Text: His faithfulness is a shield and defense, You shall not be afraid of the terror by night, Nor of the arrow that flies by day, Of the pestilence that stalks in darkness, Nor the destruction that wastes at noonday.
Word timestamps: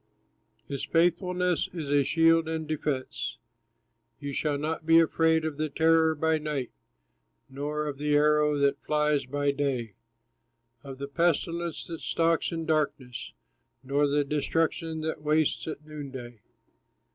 His 0.67 0.83
faithfulness 0.83 1.69
is 1.73 1.89
a 1.89 2.03
shield 2.03 2.49
and 2.49 2.67
defense, 2.67 3.37
You 4.19 4.33
shall 4.33 4.57
not 4.57 4.83
be 4.83 4.99
afraid 4.99 5.45
of 5.45 5.57
the 5.57 5.69
terror 5.69 6.15
by 6.15 6.39
night, 6.39 6.71
Nor 7.51 7.85
of 7.85 7.99
the 7.99 8.15
arrow 8.15 8.57
that 8.57 8.81
flies 8.83 9.27
by 9.27 9.51
day, 9.51 9.93
Of 10.83 10.97
the 10.97 11.07
pestilence 11.07 11.85
that 11.85 12.01
stalks 12.01 12.51
in 12.51 12.65
darkness, 12.65 13.33
Nor 13.83 14.07
the 14.07 14.23
destruction 14.23 15.01
that 15.01 15.21
wastes 15.21 15.67
at 15.67 15.85
noonday. 15.85 16.39